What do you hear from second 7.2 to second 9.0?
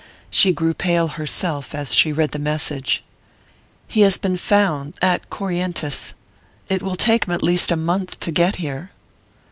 him at least a month to get here."